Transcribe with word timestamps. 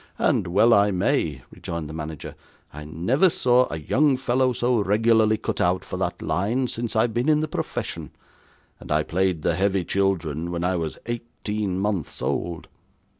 'And 0.17 0.47
well 0.47 0.73
I 0.73 0.89
may,' 0.89 1.43
rejoined 1.51 1.87
the 1.87 1.93
manager. 1.93 2.33
'I 2.73 2.85
never 2.85 3.29
saw 3.29 3.67
a 3.69 3.77
young 3.77 4.17
fellow 4.17 4.51
so 4.51 4.79
regularly 4.83 5.37
cut 5.37 5.61
out 5.61 5.85
for 5.85 5.95
that 5.97 6.23
line, 6.23 6.67
since 6.67 6.95
I've 6.95 7.13
been 7.13 7.29
in 7.29 7.41
the 7.41 7.47
profession. 7.47 8.09
And 8.79 8.91
I 8.91 9.03
played 9.03 9.43
the 9.43 9.53
heavy 9.53 9.85
children 9.85 10.49
when 10.49 10.63
I 10.63 10.75
was 10.75 10.97
eighteen 11.05 11.77
months 11.79 12.19
old. 12.19 12.67